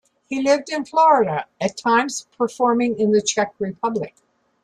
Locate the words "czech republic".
3.21-4.15